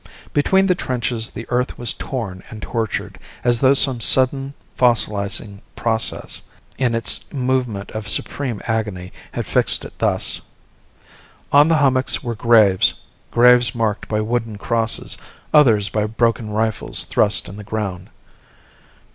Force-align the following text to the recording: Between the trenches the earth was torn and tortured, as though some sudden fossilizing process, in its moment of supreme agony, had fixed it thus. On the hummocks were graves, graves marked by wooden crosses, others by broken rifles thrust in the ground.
Between 0.33 0.65
the 0.65 0.73
trenches 0.73 1.29
the 1.29 1.45
earth 1.49 1.77
was 1.77 1.93
torn 1.93 2.41
and 2.49 2.59
tortured, 2.59 3.19
as 3.43 3.61
though 3.61 3.75
some 3.75 4.01
sudden 4.01 4.55
fossilizing 4.75 5.61
process, 5.75 6.41
in 6.79 6.95
its 6.95 7.31
moment 7.31 7.91
of 7.91 8.07
supreme 8.09 8.59
agony, 8.65 9.13
had 9.33 9.45
fixed 9.45 9.85
it 9.85 9.93
thus. 9.99 10.41
On 11.51 11.67
the 11.67 11.77
hummocks 11.77 12.23
were 12.23 12.33
graves, 12.33 12.95
graves 13.29 13.75
marked 13.75 14.07
by 14.07 14.21
wooden 14.21 14.57
crosses, 14.57 15.19
others 15.53 15.87
by 15.89 16.05
broken 16.07 16.49
rifles 16.49 17.05
thrust 17.05 17.47
in 17.47 17.55
the 17.57 17.63
ground. 17.63 18.09